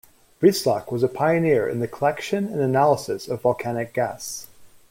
[0.41, 4.47] Breislak was a pioneer in the collection and analysis of volcanic gas.